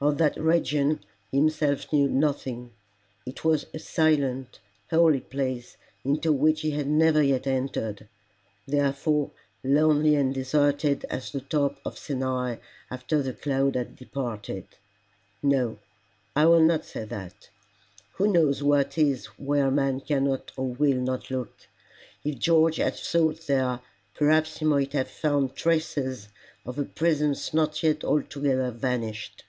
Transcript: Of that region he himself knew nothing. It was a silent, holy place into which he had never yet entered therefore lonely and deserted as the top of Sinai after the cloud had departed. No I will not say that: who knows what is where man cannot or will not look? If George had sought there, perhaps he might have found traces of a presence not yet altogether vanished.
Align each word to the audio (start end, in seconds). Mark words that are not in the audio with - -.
Of 0.00 0.16
that 0.18 0.36
region 0.36 1.00
he 1.32 1.38
himself 1.38 1.92
knew 1.92 2.08
nothing. 2.08 2.70
It 3.26 3.44
was 3.44 3.66
a 3.74 3.80
silent, 3.80 4.60
holy 4.90 5.18
place 5.18 5.76
into 6.04 6.32
which 6.32 6.60
he 6.60 6.70
had 6.70 6.86
never 6.86 7.20
yet 7.20 7.48
entered 7.48 8.06
therefore 8.64 9.32
lonely 9.64 10.14
and 10.14 10.32
deserted 10.32 11.04
as 11.10 11.32
the 11.32 11.40
top 11.40 11.80
of 11.84 11.98
Sinai 11.98 12.58
after 12.92 13.20
the 13.22 13.32
cloud 13.32 13.74
had 13.74 13.96
departed. 13.96 14.66
No 15.42 15.80
I 16.36 16.46
will 16.46 16.62
not 16.62 16.84
say 16.84 17.04
that: 17.04 17.48
who 18.12 18.32
knows 18.32 18.62
what 18.62 18.96
is 18.98 19.26
where 19.36 19.68
man 19.68 19.98
cannot 20.00 20.52
or 20.56 20.68
will 20.68 21.00
not 21.00 21.28
look? 21.28 21.66
If 22.22 22.38
George 22.38 22.76
had 22.76 22.94
sought 22.94 23.48
there, 23.48 23.80
perhaps 24.14 24.58
he 24.58 24.64
might 24.64 24.92
have 24.92 25.08
found 25.10 25.56
traces 25.56 26.28
of 26.64 26.78
a 26.78 26.84
presence 26.84 27.52
not 27.52 27.82
yet 27.82 28.04
altogether 28.04 28.70
vanished. 28.70 29.42